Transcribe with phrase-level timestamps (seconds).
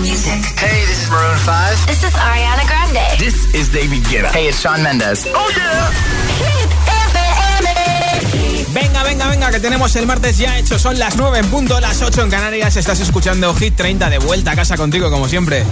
[0.00, 0.44] Music.
[0.56, 1.86] Hey, this is Maroon 5.
[1.86, 3.18] This is Ariana Grande.
[3.18, 4.30] This is David Guetta.
[4.30, 5.26] Hey, it's Sean Mendes.
[5.34, 5.90] Oh, yeah.
[6.38, 8.72] Hit FM.
[8.72, 10.78] Venga, venga, venga, que tenemos el martes ya hecho.
[10.78, 12.76] Son las 9 en punto, las 8 en Canarias.
[12.76, 15.64] Estás escuchando Hit 30 de vuelta a casa contigo, como siempre.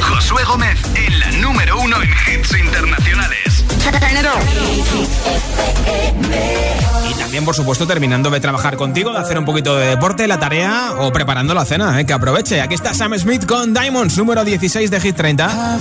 [0.00, 3.49] Josué Gómez en la número uno en hits internacionales.
[7.10, 10.38] Y también, por supuesto, terminando de trabajar contigo, de hacer un poquito de deporte, la
[10.38, 12.06] tarea o preparando la cena, ¿eh?
[12.06, 12.60] que aproveche.
[12.60, 15.78] Aquí está Sam Smith con Diamonds, número 16 de Hit 30.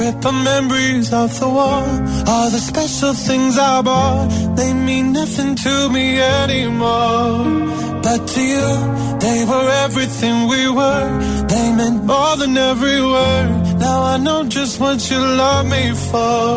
[0.00, 1.84] Rip the memories of the war.
[2.26, 7.44] All the special things I bought, they mean nothing to me anymore.
[8.02, 11.20] But to you, they were everything we were.
[11.48, 13.69] They meant more than every word.
[13.80, 16.50] Now I know just what you love me for.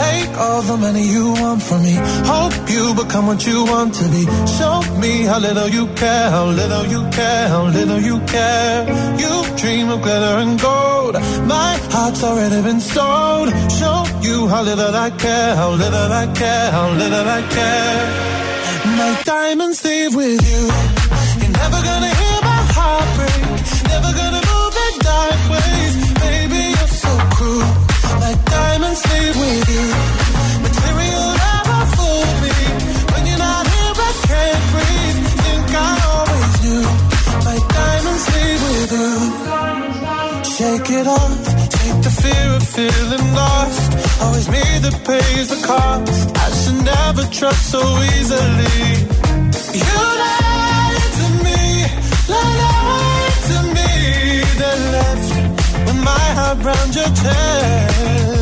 [0.00, 1.94] Take all the money you want from me.
[2.32, 4.22] Hope you become what you want to be.
[4.58, 8.78] Show me how little you care, how little you care, how little you care.
[9.22, 11.14] You dream of glitter and gold.
[11.46, 13.48] My heart's already been sold.
[13.78, 18.32] Show you how little I care, how little I care, how little I care.
[18.98, 20.62] My diamonds leave with you.
[21.40, 22.21] You're never gonna
[25.12, 25.94] move in dark ways.
[26.24, 27.70] Baby, you're so cruel.
[28.20, 29.86] My diamonds leave with you.
[30.66, 32.56] Material never fooled me.
[33.12, 35.18] When you're not here, I can't breathe.
[35.44, 36.84] Think I always knew.
[37.48, 39.12] My diamonds leave with you.
[40.56, 41.44] Shake it off.
[41.76, 44.22] Take the fear of feeling lost.
[44.22, 46.36] Always me that pays the cost.
[46.36, 47.82] I should never trust so
[48.14, 48.88] easily.
[49.72, 51.60] You lied to me,
[52.28, 52.81] lied to me.
[54.58, 55.30] Then left
[55.86, 58.41] with my heart round your chest.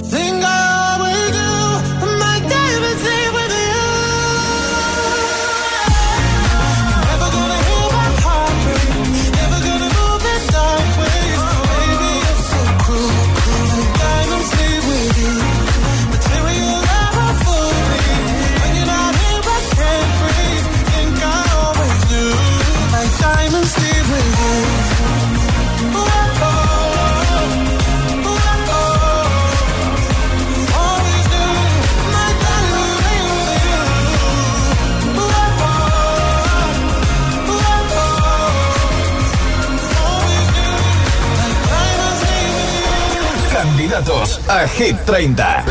[43.81, 45.65] Candidatos a Hit 30.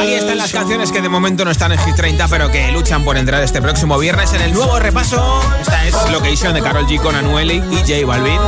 [0.00, 3.04] Ahí están las canciones que de momento no están en Hit 30, pero que luchan
[3.04, 5.42] por entrar este próximo viernes en el nuevo repaso.
[5.60, 8.40] Esta es Location de Carol G con Anueli y J Balvin.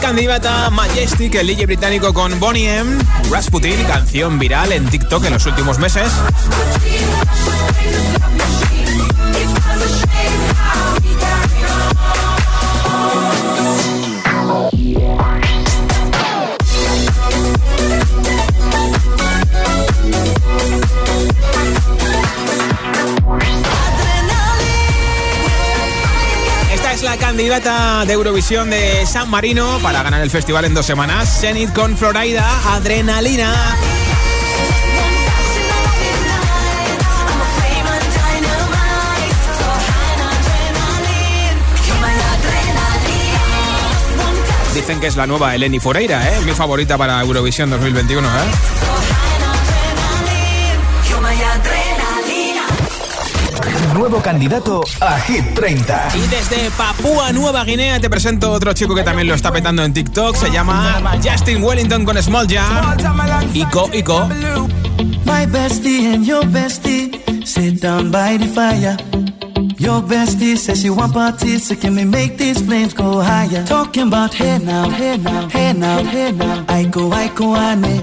[0.00, 2.98] Candidata Majestic, el británico con Bonnie M.
[3.30, 6.10] Rasputin, canción viral en TikTok en los últimos meses.
[27.38, 31.38] Candidata de Eurovisión de San Marino para ganar el festival en dos semanas.
[31.40, 32.44] Zenith con Florida,
[32.74, 33.54] Adrenalina.
[44.74, 46.40] dicen que es la nueva Eleni Foreira, ¿eh?
[46.44, 48.97] Mi favorita para Eurovisión 2021, ¿eh?
[53.94, 56.08] Nuevo candidato a Hit 30.
[56.16, 59.92] Y desde Papúa Nueva Guinea te presento otro chico que también lo está petando en
[59.92, 60.36] TikTok.
[60.36, 62.96] Se llama Justin Wellington con Small Jam.
[63.54, 64.28] Ico, Ico.
[65.24, 68.96] My bestie and your bestie sit down by the fire.
[69.78, 73.64] Your bestie says she want parties, so can we make these flames go higher?
[73.64, 76.64] Talking about hey now, hey now, hey now, hey now.
[76.68, 78.02] I go, I go, ane.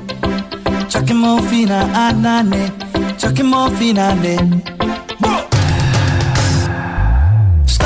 [0.90, 2.72] Chucking more fina, anane.
[3.20, 4.64] Chucking more fina, ane.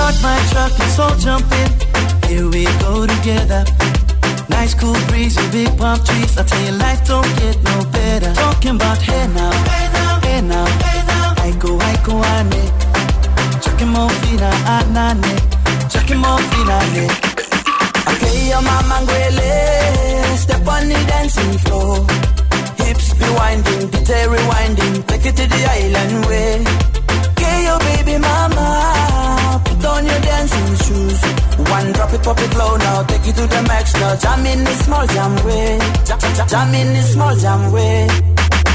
[0.10, 1.70] Start my truck, let's all jump in.
[2.28, 3.64] Here we go together.
[4.50, 6.36] Nice cool breeze and big palm trees.
[6.36, 8.34] I tell you, life don't get no better.
[8.34, 11.46] Talking about hey now, hey now, hey now, hey now.
[11.46, 12.66] I go, I go, ane.
[13.62, 15.36] Chucking more fina, anane.
[15.94, 17.06] Chucking more fina, ane.
[18.10, 20.38] Okay, your mama ngwele.
[20.38, 22.02] Step on the dancing floor.
[22.82, 25.06] Hips be winding, detail rewinding.
[25.06, 26.99] Take it to the island way.
[27.40, 29.62] Okay, your baby mama.
[29.64, 31.22] Put on your dancing shoes.
[31.72, 33.04] One drop it, pop it low now.
[33.04, 34.16] Take it to the max now.
[34.18, 35.80] Jam in the small jam way.
[36.04, 38.08] Jam, jam, jam in the small jam way.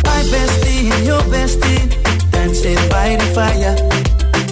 [0.09, 1.85] My bestie and your bestie
[2.31, 3.77] dancing by the fire.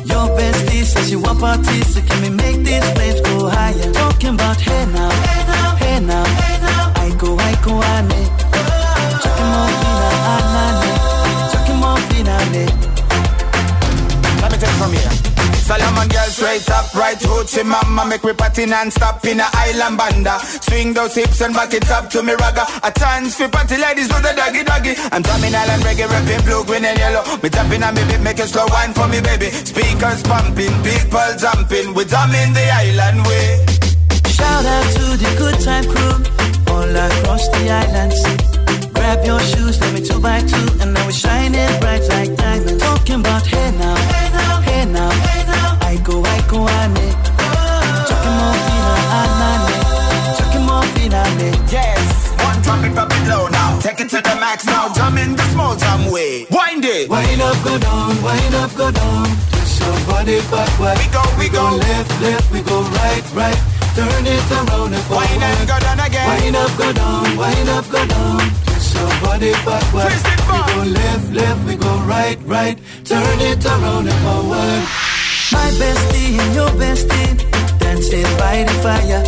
[0.05, 3.93] Your bestie says she want parties, so can we make these flames go higher?
[3.93, 6.93] Talking about hey now, hey now, hey now, hey now.
[6.97, 8.23] I go, I go, ane.
[9.23, 10.91] Chucking more fina, anane.
[11.53, 12.37] Chucking more fina.
[12.53, 12.92] Let me
[14.63, 15.15] take from here.
[15.67, 18.07] Solomon girl straight up, right hoochie mama.
[18.07, 20.39] Make me party non-stop in a island banda.
[20.67, 22.65] Swing those hips and back it up to me ragga.
[22.87, 24.95] A chance for party ladies do the doggy doggy.
[25.11, 27.23] I'm drumming island reggae, rapping blue, green and yellow.
[27.43, 29.51] Me tapping on me it slow wine for me baby.
[29.51, 31.95] Speakers pumping, people jumping.
[31.95, 33.47] We drumming the island way.
[34.31, 36.17] Shout out to the good time crew
[36.73, 38.62] all across the islands.
[38.95, 42.83] Grab your shoes, let me two by two, and now we're shining bright like diamonds.
[42.83, 45.79] Talking about hey now, hey now, hey now, hey now.
[45.81, 47.13] I go, I go, I ane.
[48.09, 50.39] Chucking more fina, anane.
[50.39, 51.23] Chucking more fina.
[51.73, 55.19] Yes, one drop it, drop it low now Take it to the max now, jump
[55.19, 59.25] in the small jam way Wind it Wind up, go down, wind up, go down.
[59.53, 60.99] Twist your body backward.
[60.99, 61.77] We go, we go.
[61.77, 63.59] left, left, we go right, right.
[63.97, 65.29] Turn it around and forward.
[65.29, 68.72] Wind and go down again Wind up, go down, wind up, go down.
[68.93, 70.13] Twist your body backward.
[70.13, 72.79] Twist it we go left, left, we go right, right.
[73.05, 74.83] Turn it around and forward.
[75.53, 77.39] My bestie and your bestie
[77.79, 79.23] dancing by the fire.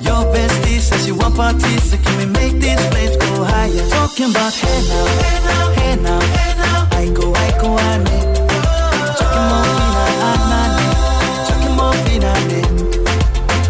[0.00, 3.88] Your bestie says she want parties, so can we make these flames go higher?
[3.90, 6.88] Talking about hey now, hey now, hey now, hey now.
[6.92, 8.18] I go, I go, ane.
[9.18, 10.86] Chucking more fina, anane.
[11.46, 12.62] Chucking more fina, ane.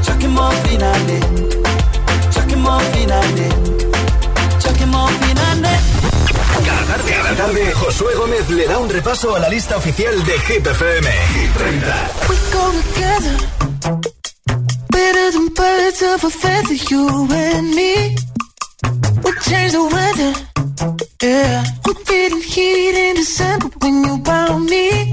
[0.04, 1.18] Chucking more fina, ane.
[2.32, 3.48] Chucking more fina, ane.
[3.48, 3.57] Chucking
[7.74, 11.08] Josué Gómez le da un repaso a la lista oficial de Hit FM.
[11.34, 12.10] Hit 30.
[12.28, 13.36] We go together.
[14.90, 18.14] Better than birds of a feather, you and me.
[19.24, 20.32] We change the weather.
[21.22, 21.64] Yeah.
[21.86, 25.12] I'm feeling heat in December when you found me.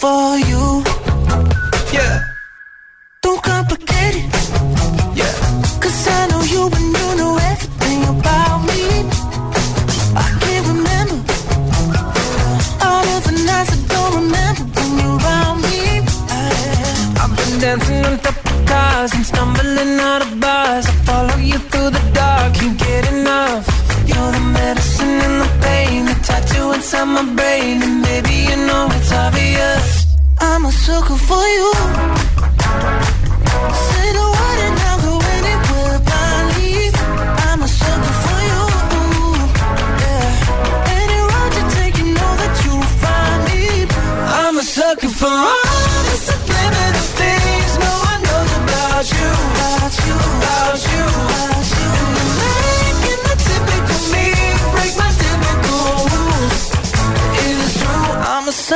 [0.00, 0.82] for you.
[1.92, 2.24] Yeah.
[3.20, 4.28] Don't complicate it.
[5.14, 5.34] Yeah.
[5.82, 8.82] Cause I know you and you know everything about me.
[10.24, 11.20] I can't remember
[12.88, 15.80] all of the nights I don't remember when you're around me.
[16.32, 16.48] I,
[17.20, 20.86] I've been dancing on top of cars and stumbling out of bars.
[20.86, 23.79] I follow you through the dark, can't get enough.
[24.12, 28.88] You're the medicine and the pain, the tattoo inside my brain, and baby you know
[28.96, 30.06] it's obvious.
[30.40, 31.70] I'm a sucker for you.
[33.88, 36.74] Say the word and I'll go anywhere blindly.
[37.46, 38.60] I'm a sucker for you.
[40.02, 40.96] Yeah.
[41.00, 43.62] Any road you take, you know that you'll find me.
[44.40, 45.69] I'm a sucker for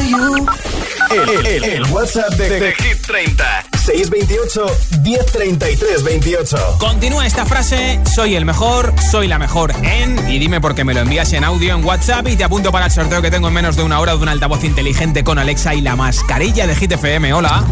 [0.00, 4.66] El, el- el WhatsApp de, de Hit 30 628
[5.02, 10.26] 1033 28 Continúa esta frase, soy el mejor, soy la mejor en...
[10.30, 12.86] Y dime por qué me lo envías en audio en WhatsApp y te apunto para
[12.86, 15.74] el sorteo que tengo en menos de una hora de un altavoz inteligente con Alexa
[15.74, 17.34] y la mascarilla de Hit FM.
[17.34, 17.62] Hola.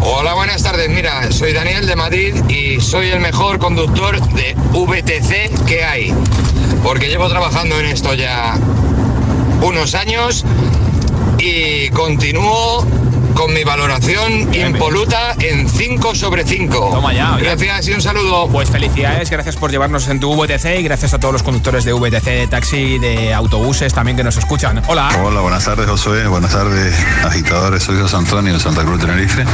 [0.00, 0.88] Hola, buenas tardes.
[0.90, 6.12] Mira, soy Daniel de Madrid y soy el mejor conductor de VTC que hay.
[6.82, 8.54] Porque llevo trabajando en esto ya
[9.60, 10.44] unos años
[11.38, 12.84] y continúo
[13.38, 16.90] con mi valoración impoluta en 5 sobre 5.
[16.92, 17.44] Toma ya, oye.
[17.44, 18.48] Gracias y un saludo.
[18.48, 21.92] Pues felicidades, gracias por llevarnos en tu VTC y gracias a todos los conductores de
[21.92, 24.82] VTC, de taxi, de autobuses también que nos escuchan.
[24.88, 25.08] Hola.
[25.22, 29.44] Hola, buenas tardes Josué, buenas tardes agitadores, soy José Antonio de Santa Cruz Tenerife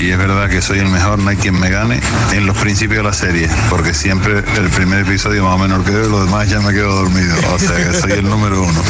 [0.00, 2.00] y es verdad que soy el mejor, no hay quien me gane
[2.32, 5.92] en los principios de la serie, porque siempre el primer episodio más o menos que
[5.92, 8.82] veo, los demás ya me quedo dormido, o sea que soy el número uno.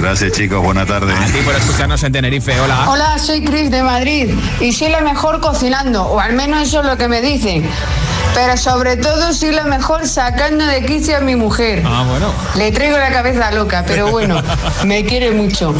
[0.00, 1.14] Gracias chicos, buenas tardes.
[1.14, 2.58] A ti por escucharnos en Tenerife.
[2.58, 2.88] Hola.
[2.88, 6.86] Hola, soy Cris de Madrid y soy la mejor cocinando, o al menos eso es
[6.86, 7.68] lo que me dicen.
[8.34, 11.82] Pero sobre todo soy la mejor sacando de quicio a mi mujer.
[11.86, 12.32] Ah, bueno.
[12.54, 14.42] Le traigo la cabeza loca, pero bueno,
[14.84, 15.74] me quiere mucho.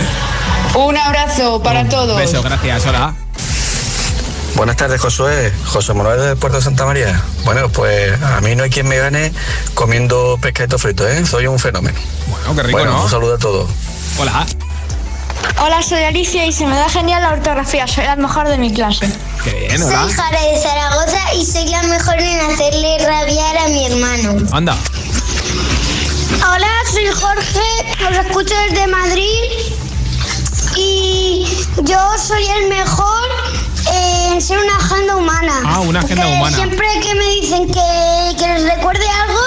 [0.74, 2.16] Un abrazo para todos.
[2.16, 2.86] Beso, gracias.
[2.86, 3.14] Hola.
[4.56, 5.52] Buenas tardes, Josué.
[5.66, 7.20] José Manuel de Puerto Santa María.
[7.44, 9.32] Bueno, pues a mí no hay quien me gane
[9.74, 11.26] comiendo pescadito frito, ¿eh?
[11.26, 11.98] Soy un fenómeno.
[12.26, 13.02] Bueno, qué rico, bueno, ¿no?
[13.04, 13.68] un saludo a todos.
[14.18, 14.46] Hola.
[15.58, 17.86] Hola, soy Alicia y se me da genial la ortografía.
[17.86, 19.10] Soy la mejor de mi clase.
[19.42, 19.90] Qué bien, Soy.
[20.12, 24.36] Jara de Zaragoza y soy la mejor en hacerle rabiar a mi hermano.
[24.52, 24.76] Anda.
[26.52, 28.06] Hola, soy Jorge.
[28.10, 29.50] Os escucho desde Madrid.
[30.76, 31.46] Y
[31.82, 33.22] yo soy el mejor
[33.94, 35.62] en ser una agenda humana.
[35.64, 36.56] Ah, una agenda Porque humana.
[36.56, 39.40] Siempre que me dicen que, que les recuerde algo,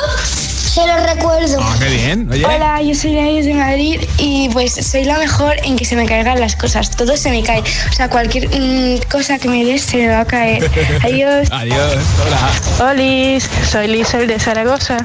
[0.80, 1.60] se lo recuerdo.
[1.62, 2.30] Ah, qué bien.
[2.32, 2.46] Oye.
[2.46, 6.40] Hola, yo soy de Madrid y pues soy la mejor en que se me caigan
[6.40, 6.92] las cosas.
[6.92, 7.62] Todo se me cae.
[7.62, 10.70] O sea, cualquier mm, cosa que me des se me va a caer.
[11.04, 11.50] Adiós.
[11.52, 11.98] Adiós.
[12.26, 12.92] Hola.
[12.92, 14.98] Hola, soy Lisel de Zaragoza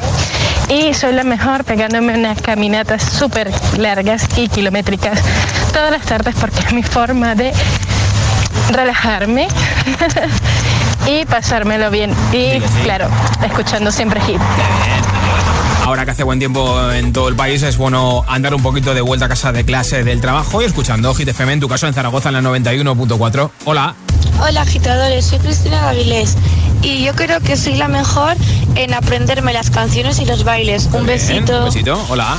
[0.68, 5.18] y soy la mejor pegándome unas caminatas súper largas y kilométricas
[5.72, 7.52] todas las tardes porque es mi forma de
[8.70, 9.48] relajarme
[11.06, 12.14] y pasármelo bien.
[12.32, 13.08] Y claro,
[13.42, 14.40] escuchando siempre hit.
[15.84, 19.02] Ahora que hace buen tiempo en todo el país, es bueno andar un poquito de
[19.02, 21.92] vuelta a casa de clase del trabajo y escuchando Hit FM, en tu caso en
[21.92, 23.50] Zaragoza en la 91.4.
[23.66, 23.94] Hola.
[24.40, 25.26] Hola, agitadores.
[25.26, 26.36] Soy Cristina Gavilés
[26.80, 28.34] y yo creo que soy la mejor
[28.76, 30.86] en aprenderme las canciones y los bailes.
[30.86, 31.58] Un Bien, besito.
[31.58, 32.06] Un besito.
[32.08, 32.38] Hola.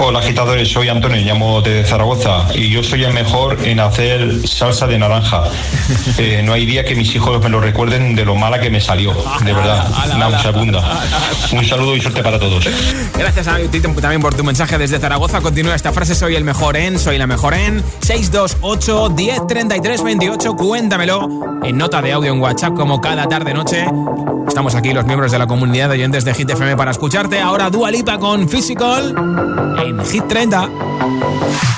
[0.00, 4.86] Hola agitadores, soy Antonio, llamo de Zaragoza y yo soy el mejor en hacer salsa
[4.86, 5.42] de naranja.
[6.18, 8.80] Eh, no hay día que mis hijos me lo recuerden de lo mala que me
[8.80, 9.14] salió,
[9.44, 9.88] de verdad,
[10.18, 10.82] nauseabunda.
[11.52, 12.68] Un saludo y suerte para todos.
[13.16, 15.40] Gracias a ti también por tu mensaje desde Zaragoza.
[15.40, 20.56] Continúa esta frase, soy el mejor en, soy la mejor en 628 10 33 28.
[20.56, 21.28] Cuéntamelo
[21.62, 23.86] en nota de audio en WhatsApp como cada tarde noche.
[24.48, 27.38] Estamos aquí los miembros de la comunidad de oyentes de Hit FM para escucharte.
[27.40, 29.14] Ahora Dua Lipa con Physical
[29.88, 31.77] en Hit 30.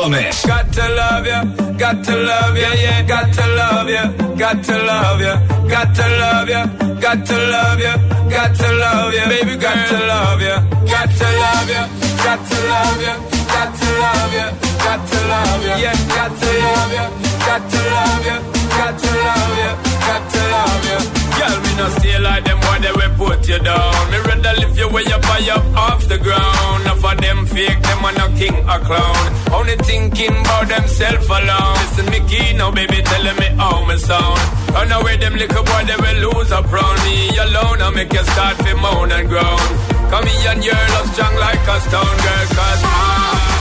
[0.00, 0.46] Gómez.
[0.46, 1.44] Got to love ya,
[1.76, 4.04] got to love ya, yeah, got to love ya,
[4.38, 5.36] got to love ya,
[5.68, 6.66] got to love ya,
[7.04, 7.94] got to love ya,
[8.30, 10.56] got to love ya, baby, got to love ya,
[10.88, 11.82] got to love ya,
[12.24, 13.14] got to love ya,
[13.52, 14.46] got to love ya,
[14.84, 17.04] got to love ya, yeah, got to love ya,
[17.46, 18.36] got to love ya,
[18.80, 19.70] got to love ya,
[20.08, 20.98] got to love ya.
[21.36, 24.10] Girl, me not stay like them why they will put you down.
[24.50, 26.82] Rather lift you way up high up off the ground.
[26.82, 29.24] Enough of them fake, them are no king or clown.
[29.52, 31.74] Only thinking about themself alone.
[31.78, 34.40] Listen me key now, baby, telling me how me sound.
[34.74, 37.82] Run away, them little boy, they will lose up round me alone.
[37.82, 39.66] I make you start to moan and groan.
[40.10, 43.59] Come here and your love strong like a stone girl, cause I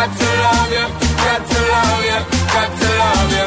[0.00, 0.86] got to love you,
[1.24, 2.20] got to love you,
[2.56, 3.46] got to love you.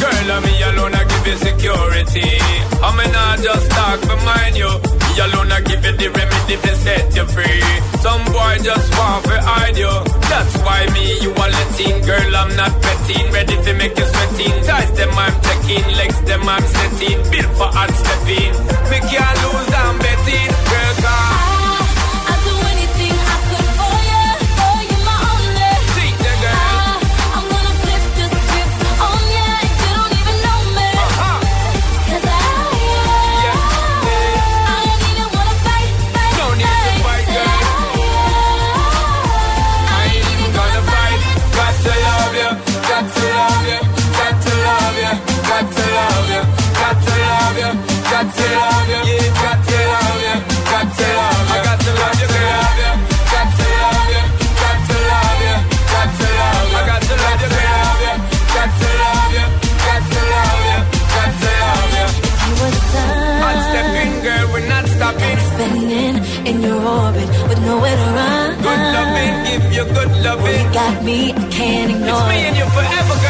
[0.00, 2.30] Girl, I'm me alone, I give you security.
[2.80, 4.72] I'm not just talk for mine, you.
[4.80, 7.60] Me alone, I give you the remedy to set you free.
[8.00, 9.92] Some boy just want to hide you.
[10.32, 12.00] That's why me, you are letting.
[12.08, 13.26] Girl, I'm not betting.
[13.36, 14.56] Ready to make you sweating.
[14.64, 15.84] Ties them, I'm checking.
[16.00, 17.18] Legs them, I'm setting.
[17.30, 18.52] Built for hard stepping.
[18.88, 20.48] Me can't lose, I'm betting.
[20.70, 21.39] Girl, come.
[70.38, 72.20] You got me, I can't ignore.
[72.20, 73.29] It's me and you forever, girl.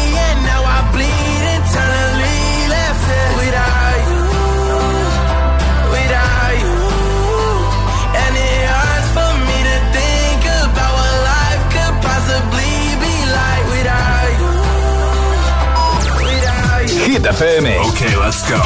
[17.21, 17.67] Hit FM.
[17.81, 18.59] Ok, let's go.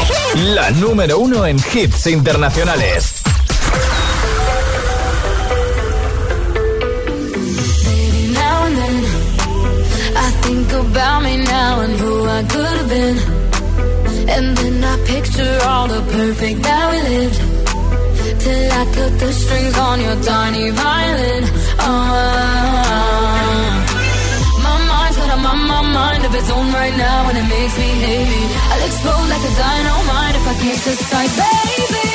[0.54, 3.22] La número uno en hits internacionales.
[7.84, 9.04] Baby, now and then
[10.16, 13.18] I think about me now and who I could have been.
[14.30, 17.42] And then I picture all the perfect that we lived.
[18.40, 21.44] Till I cut the strings on your tiny violin.
[21.80, 22.95] Oh,
[26.26, 28.42] of its own right now, and it makes me me.
[28.72, 32.15] I'll explode like a dynamite if I can't decide, baby.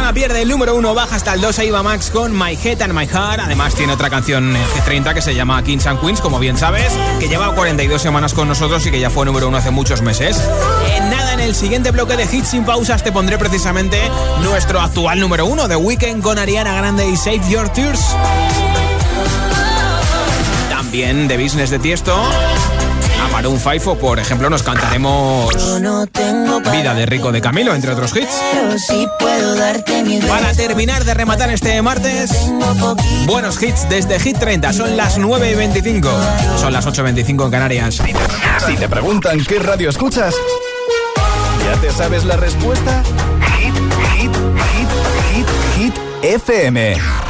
[0.00, 2.80] Semana pierde el número uno, baja hasta el 2 a Iva Max con My Head
[2.80, 3.40] and My Heart.
[3.40, 6.90] Además tiene otra canción en G30 que se llama Kings and Queens, como bien sabes,
[7.18, 10.40] que lleva 42 semanas con nosotros y que ya fue número uno hace muchos meses.
[10.96, 14.00] En nada, en el siguiente bloque de hits sin pausas te pondré precisamente
[14.42, 18.00] nuestro actual número uno, The Weekend con Ariana Grande y Save Your Tears.
[20.70, 22.16] También de Business de Tiesto.
[23.40, 25.80] Maroon 5 o, por ejemplo, nos cantaremos
[26.70, 28.38] Vida de Rico de Camilo, entre otros hits.
[30.28, 32.32] Para terminar de rematar este martes,
[33.24, 34.74] buenos hits desde Hit 30.
[34.74, 36.10] Son las 9 y 25.
[36.58, 38.02] Son las 8 y 25 en Canarias.
[38.66, 40.34] Si te preguntan qué radio escuchas,
[41.64, 43.02] ¿ya te sabes la respuesta?
[43.56, 43.74] Hit,
[44.18, 44.36] hit,
[44.74, 44.88] hit,
[45.32, 45.46] hit,
[45.78, 47.29] hit, FM.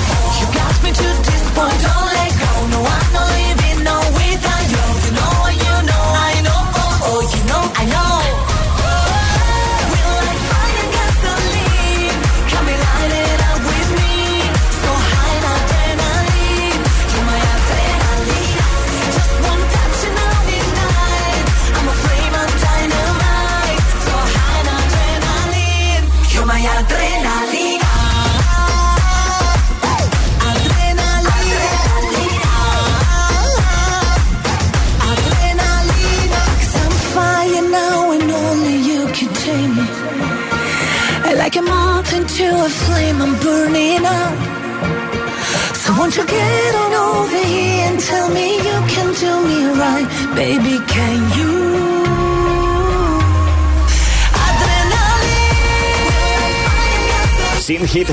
[0.93, 2.67] to this point, don't let go.
[2.71, 3.30] No, I know.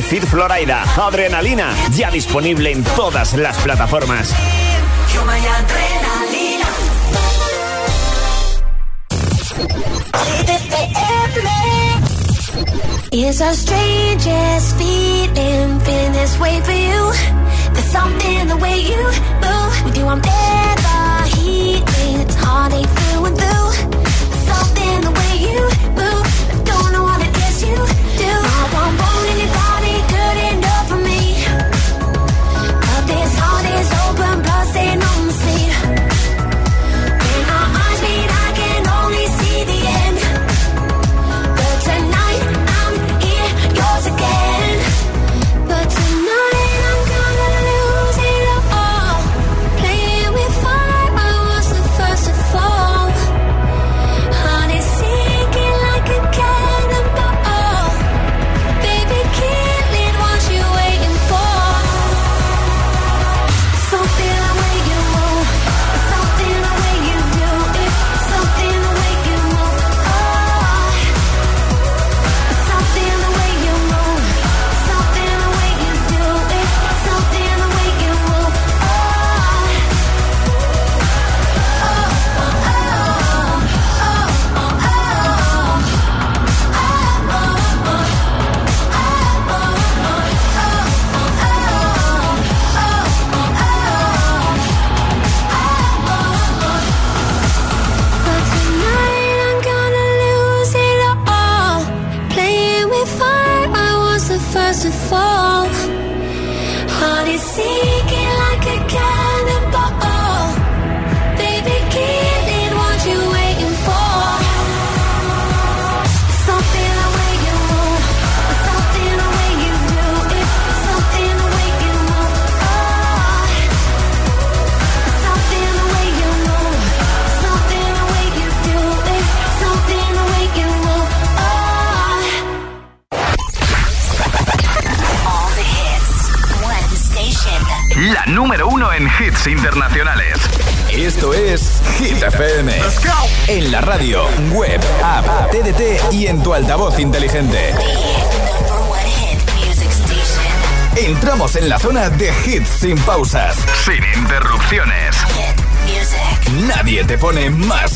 [0.08, 0.84] Fit Florida.
[0.96, 1.74] Adrenalina.
[1.94, 4.32] Ya disponible en todas las plataformas.
[13.10, 17.12] It's the strangest feeling, feeling this way for you.
[17.74, 19.02] There's something the way you
[19.44, 19.84] move.
[19.84, 21.82] With you, I'm never healing.
[22.22, 23.47] It's heartache through and through.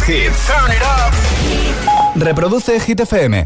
[0.03, 0.51] Más hits.
[2.15, 3.45] Reproduce Hit FM.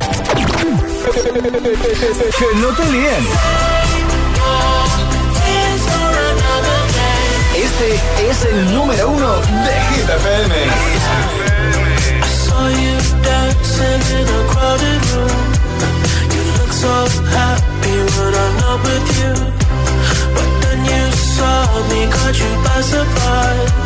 [2.38, 3.27] Que no te líen.
[7.57, 7.95] Este
[8.31, 10.55] es el número uno de Hit FM.
[12.23, 15.47] I saw you dancing in a crowded room.
[16.33, 16.95] You look so
[17.31, 19.33] happy when I'm not with you.
[20.35, 23.86] But then you saw me, caught you by surprise.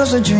[0.00, 0.39] cause I dream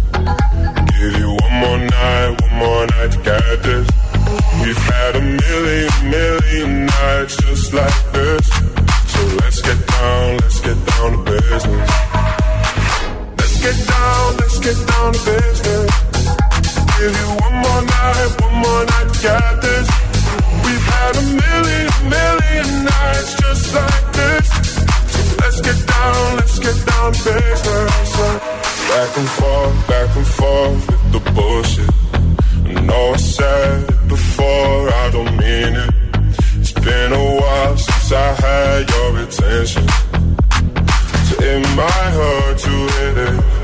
[41.81, 43.60] my heart to headache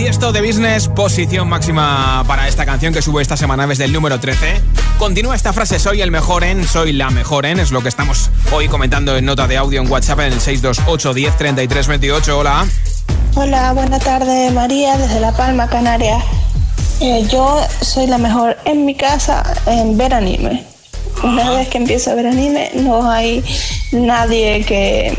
[0.00, 4.18] Tiesto de Business, posición máxima para esta canción que sube esta semana desde el número
[4.18, 4.58] 13.
[4.96, 8.30] Continúa esta frase, soy el mejor en, soy la mejor en, es lo que estamos
[8.50, 12.38] hoy comentando en nota de audio en WhatsApp en el 628 10 33 28.
[12.38, 12.66] Hola.
[13.34, 16.24] Hola, buena tarde María desde La Palma, Canarias.
[17.00, 20.64] Eh, yo soy la mejor en mi casa en ver anime.
[21.22, 23.44] Una vez que empiezo a ver anime no hay
[23.92, 25.14] nadie que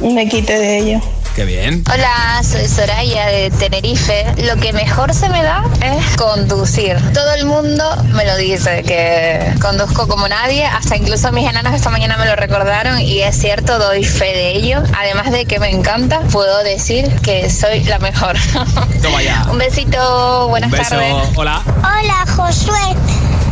[0.00, 1.00] me quite de ello.
[1.34, 1.82] Qué bien.
[1.90, 4.26] Hola, soy Soraya de Tenerife.
[4.44, 6.98] Lo que mejor se me da es conducir.
[7.14, 10.66] Todo el mundo me lo dice, que conduzco como nadie.
[10.66, 14.50] Hasta incluso mis enanas esta mañana me lo recordaron y es cierto, doy fe de
[14.56, 14.82] ello.
[14.98, 18.36] Además de que me encanta, puedo decir que soy la mejor.
[19.02, 19.46] Toma ya.
[19.50, 20.90] Un besito, buenas Un beso.
[20.90, 21.14] tardes.
[21.34, 21.62] Hola.
[21.78, 22.94] Hola Josué,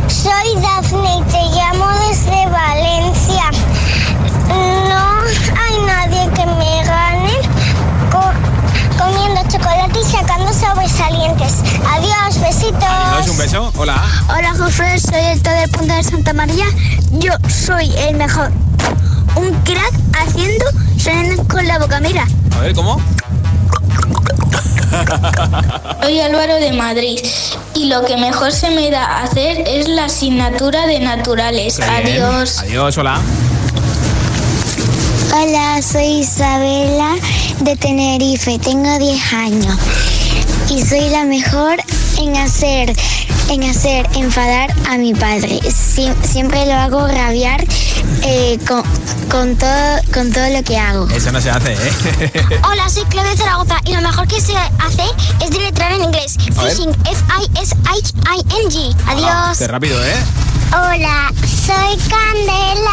[0.07, 3.49] soy Dafne y te llamo desde Valencia.
[4.49, 5.21] No
[5.59, 7.10] hay nadie que me gane
[9.11, 11.53] comiendo chocolate y sacando sobresalientes.
[11.89, 12.79] Adiós, besitos.
[12.79, 13.71] ¿No es un beso?
[13.77, 14.01] Hola.
[14.29, 16.65] Hola Josué, soy el del Punta de Santa María.
[17.11, 18.51] Yo soy el mejor.
[19.35, 20.65] Un crack haciendo
[20.97, 22.27] sonidos con la boca, mira.
[22.55, 23.01] A ver, ¿cómo?
[26.01, 27.19] Soy Álvaro de Madrid
[27.75, 31.79] y lo que mejor se me da hacer es la asignatura de naturales.
[31.79, 32.59] Adiós.
[32.59, 33.19] Adiós, hola.
[35.33, 37.15] Hola, soy Isabela
[37.61, 39.75] de Tenerife, tengo 10 años
[40.69, 41.77] y soy la mejor
[42.19, 42.93] en hacer,
[43.49, 45.59] en hacer enfadar a mi padre.
[45.63, 47.63] Sie- siempre lo hago rabiar
[48.23, 48.83] eh, con,
[49.29, 51.07] con todo, con todo lo que hago.
[51.09, 52.31] Eso no se hace, ¿eh?
[52.69, 55.03] Hola, soy Claudia Zaragoza y lo mejor que se hace
[55.43, 56.35] es deletrear en inglés.
[56.37, 58.95] Fishing, F-I-S-H-I-N-G.
[59.07, 59.57] Adiós.
[59.57, 60.15] Qué rápido, ¿eh?
[60.73, 62.91] Hola, soy Candela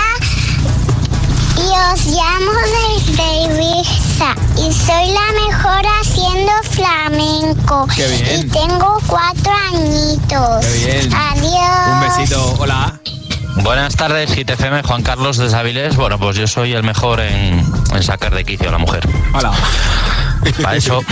[1.59, 7.87] y os llamo desde Ibiza y soy la mejor haciendo flamenco.
[7.95, 8.41] Qué bien.
[8.41, 10.67] Y tengo cuatro añitos.
[10.67, 11.15] Qué bien.
[11.15, 11.89] Adiós.
[11.89, 13.01] Un besito, hola.
[13.63, 15.97] Buenas tardes, GTFM, Juan Carlos de Avilés.
[15.97, 19.09] Bueno, pues yo soy el mejor en, en sacar de quicio a la mujer.
[19.35, 19.53] Hola.
[20.63, 21.03] Para eso,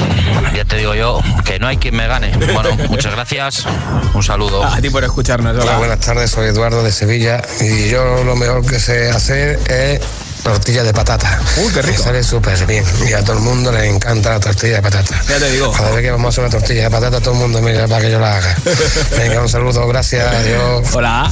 [0.55, 2.35] ya te digo yo, que no hay quien me gane.
[2.55, 3.67] Bueno, muchas gracias.
[4.15, 4.65] Un saludo.
[4.65, 5.79] A ti por escucharnos, Hola, hola.
[5.79, 10.01] buenas tardes, soy Eduardo de Sevilla y yo lo mejor que sé hacer es
[10.53, 11.41] tortilla de patata.
[11.57, 11.99] Uy, qué rico.
[11.99, 15.21] Me sale súper bien y a todo el mundo le encanta la tortilla de patata.
[15.29, 15.73] Ya te digo.
[15.73, 18.03] Cada vez que vamos a hacer una tortilla de patata, todo el mundo mira para
[18.03, 18.57] que yo la haga.
[19.19, 20.95] Venga, un saludo, gracias, adiós.
[20.95, 21.29] Hola.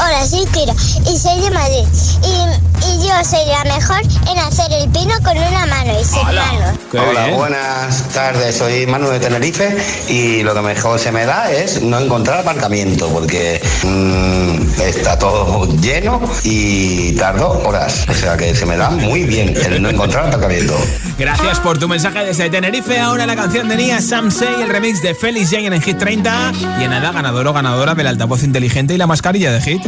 [0.00, 0.72] Hola, soy Kira
[1.06, 1.84] y soy de Madrid.
[2.24, 6.78] Y, y yo soy la mejor en hacer el pino con una mano y señalarlo.
[6.92, 8.56] Hola, buenas tardes.
[8.56, 9.76] Soy Manu de Tenerife
[10.08, 15.66] y lo que mejor se me da es no encontrar aparcamiento porque mm, está todo
[15.80, 18.06] lleno y tardo horas.
[18.08, 20.74] O sea que se me da muy bien el no encontrar aparcamiento.
[21.18, 23.00] Gracias por tu mensaje desde Tenerife.
[23.00, 26.52] Ahora la canción de Nia Sam Say, el remix de Felix Jane en Hit 30.
[26.80, 29.87] Y en nada, ganador o ganadora del altavoz inteligente y la mascarilla de Hit.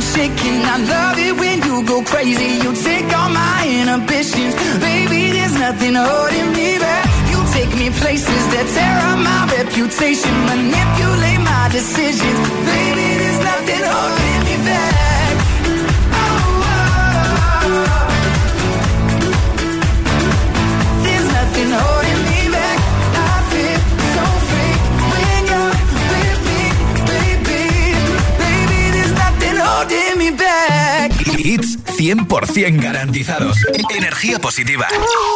[0.00, 0.60] Oh, been shaking.
[0.64, 2.56] I love it when you go crazy.
[2.64, 5.32] You take all my inhibitions, baby.
[5.32, 7.04] There's nothing holding me back.
[7.30, 13.08] You take me places that tear up my reputation, manipulate my decisions, baby.
[13.20, 15.34] There's nothing holding me back.
[16.12, 16.88] Oh, oh,
[17.62, 17.96] oh.
[17.96, 17.99] oh.
[32.00, 33.56] 100% garantizados.
[33.94, 34.88] Energía positiva.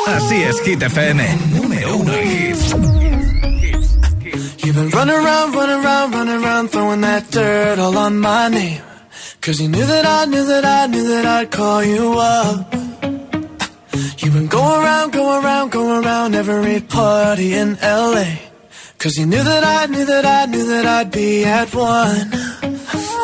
[0.06, 1.38] Así es, Hit FM.
[1.50, 2.74] Número uno en hits.
[4.64, 8.80] You've been running around, running around, running around, throwing that dirt all on my name.
[9.42, 12.72] Cause you knew that I knew that I knew that I'd call you up.
[14.18, 18.24] You've been going around, going around, going around every party in LA.
[18.98, 22.30] Cause you knew that I knew that I knew that I'd be at one.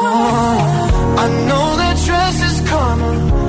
[0.03, 3.40] Oh, I know that dress is karma,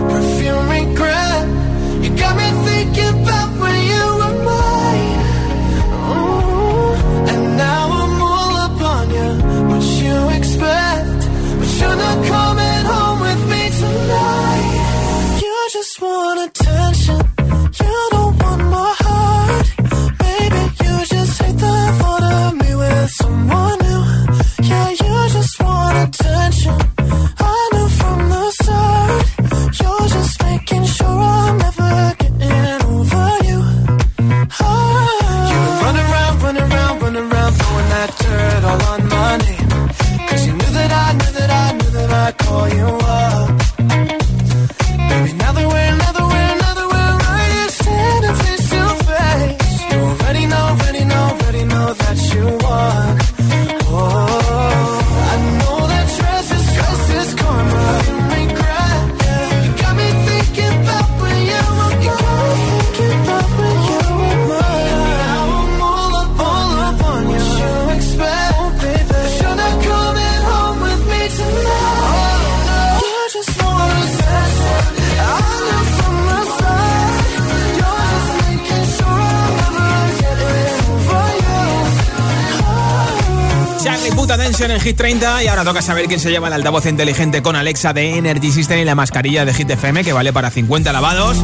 [85.64, 88.96] toca saber quién se lleva el altavoz inteligente con Alexa de Energy System y la
[88.96, 91.38] mascarilla de Hit FM que vale para 50 lavados.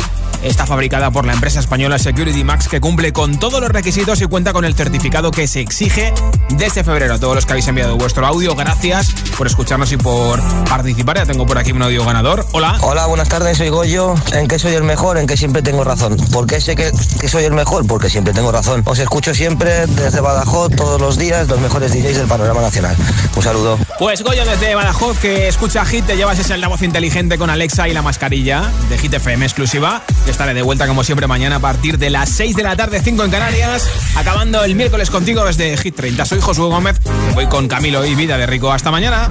[0.44, 4.26] Está fabricada por la empresa española Security Max que cumple con todos los requisitos y
[4.26, 6.14] cuenta con el certificado que se exige
[6.50, 7.16] desde febrero.
[7.16, 11.18] A todos los que habéis enviado vuestro audio, gracias por escucharnos y por participar.
[11.18, 12.46] Ya tengo por aquí un audio ganador.
[12.52, 12.78] Hola.
[12.82, 14.16] Hola, buenas tardes, soy Goyo.
[14.34, 15.18] ¿En qué soy el mejor?
[15.18, 16.18] ¿En qué siempre tengo razón?
[16.32, 17.86] ¿Por qué sé que, que soy el mejor?
[17.86, 18.82] Porque siempre tengo razón.
[18.86, 22.96] Os escucho siempre desde Badajoz, todos los días, los mejores DJs del panorama nacional.
[23.36, 23.78] Un saludo.
[24.00, 27.94] Pues Goyo desde Badajoz que escucha Hit, te llevas ese altavoz inteligente con Alexa y
[27.94, 30.04] la mascarilla de Hit FM exclusiva.
[30.26, 33.02] Y estaré de vuelta como siempre mañana a partir de las 6 de la tarde,
[33.04, 36.26] 5 en Canarias, acabando el miércoles contigo desde Hit 30.
[36.26, 36.98] Soy Josué Gómez,
[37.38, 38.72] voy con Camilo y Vida de Rico.
[38.72, 39.30] Hasta mañana.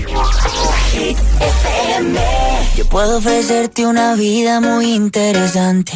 [2.77, 5.93] Yo puedo ofrecerte una vida muy interesante.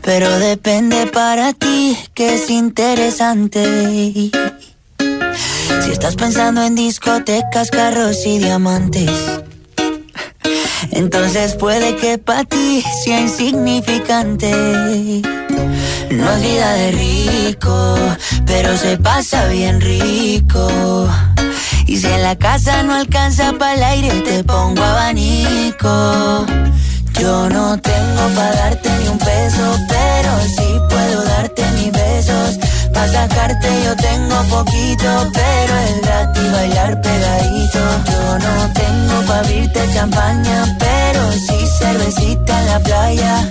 [0.00, 4.30] Pero depende para ti que es interesante.
[5.84, 9.10] Si estás pensando en discotecas, carros y diamantes.
[10.90, 15.43] Entonces puede que para ti sea insignificante.
[16.10, 17.96] No es vida de rico,
[18.46, 21.08] pero se pasa bien rico.
[21.86, 26.46] Y si en la casa no alcanza para el aire, te pongo abanico.
[27.20, 32.58] Yo no tengo para darte ni un peso, pero sí puedo darte mis besos.
[32.92, 37.78] Para sacarte yo tengo poquito, pero es gratis bailar pegadito.
[38.10, 43.50] Yo no tengo para abrirte champaña, pero sí cervecita en la playa.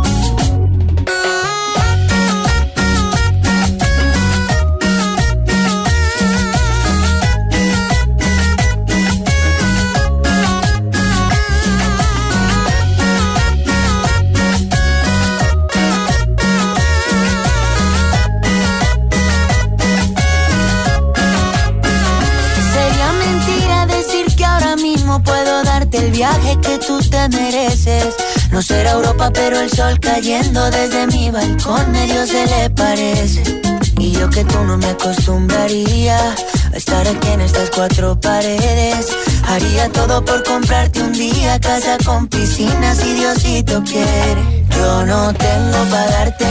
[26.21, 28.15] Viaje que tú te mereces.
[28.51, 33.41] No será Europa, pero el sol cayendo desde mi balcón medio se le parece.
[33.97, 36.19] Y yo que tú no me acostumbraría
[36.73, 39.07] a estar aquí en estas cuatro paredes.
[39.47, 44.43] Haría todo por comprarte un día casa con piscina si Diosito quiere.
[44.77, 46.50] Yo no tengo para darte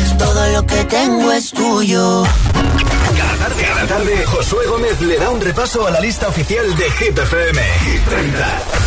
[0.25, 2.23] todo lo que tengo es tuyo.
[3.17, 6.91] Cada tarde, cada tarde, Josué Gómez le da un repaso a la lista oficial de
[6.91, 7.61] Hit FM.
[7.61, 8.80] Hit 30.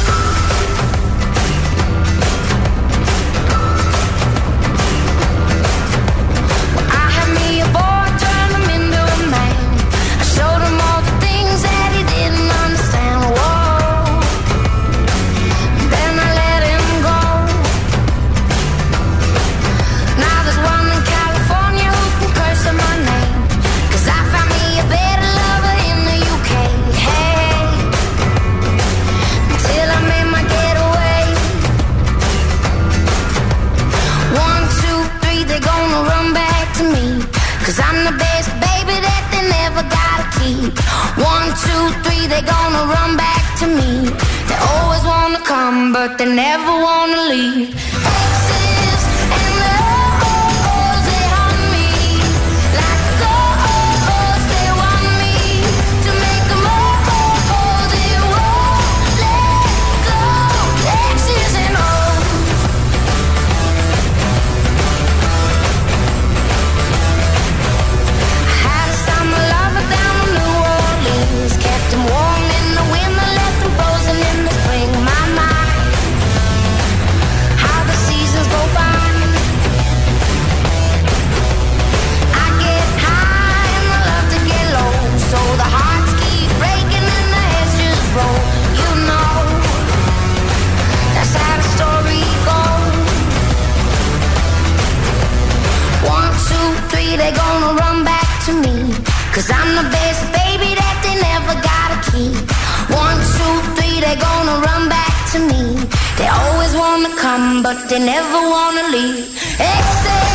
[107.75, 109.27] But they never wanna leave.
[109.59, 110.34] Excess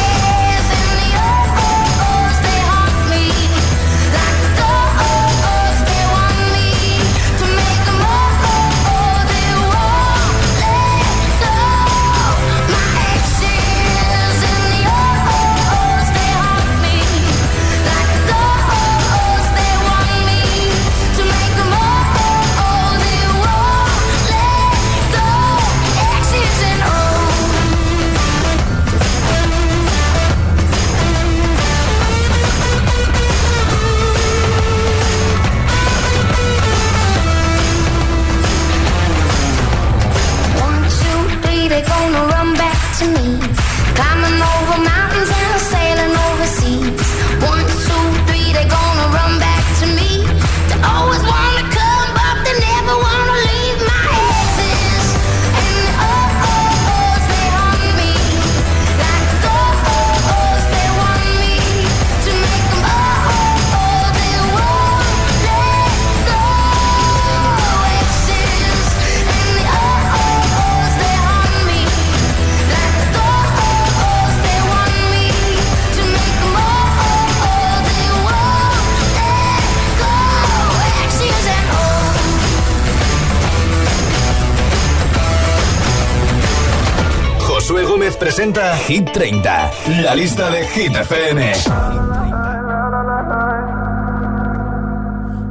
[88.53, 89.71] presenta Hit 30,
[90.03, 91.53] la lista de Hit FM.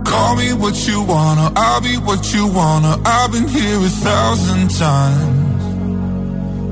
[0.04, 2.96] Call me what you wanna, I'll be what you wanna.
[3.04, 5.46] I've been here a thousand times.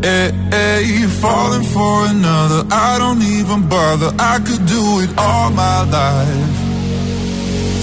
[0.04, 4.12] Hey, hey, falling for another, I don't even bother.
[4.18, 6.56] I could do it all my life.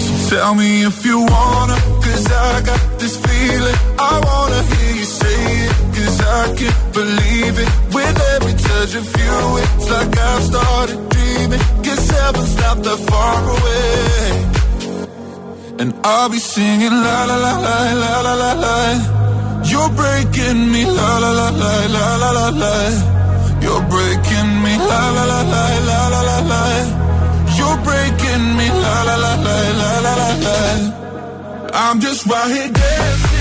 [0.03, 3.77] So tell me if you wanna, cause I got this feeling.
[3.99, 5.22] I wanna hear you say
[6.41, 7.69] I can't believe it.
[7.95, 11.61] With every touch of you, it's like I've started dreaming.
[11.85, 14.23] Guess heaven's not that far away.
[15.81, 18.77] And I'll be singing la la la la la la la la.
[19.71, 22.75] You're breaking me la la la la la la la la.
[23.63, 26.63] You're breaking me la la la la la la la la.
[27.57, 30.59] You're breaking me la la la la la la la la.
[31.73, 33.32] I'm just right here dancing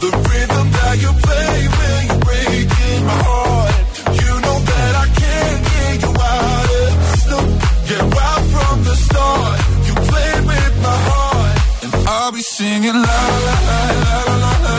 [0.00, 3.74] the rhythm that you play when you're breaking my heart.
[4.22, 6.90] You know that I can't get you out of
[8.54, 9.94] from the start, you
[10.46, 11.56] with my heart.
[11.82, 14.52] And I'll be singing la la la la la.
[14.66, 14.78] la.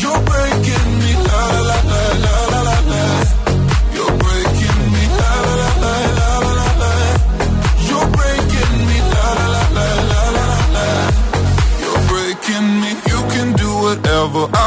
[0.00, 0.95] You're breaking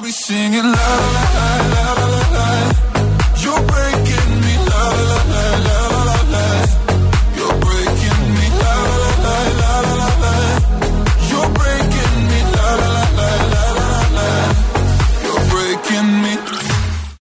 [0.00, 0.72] I'll be singing la
[1.14, 1.24] la
[1.72, 2.22] la la la.
[2.32, 2.46] la.
[3.36, 3.60] You're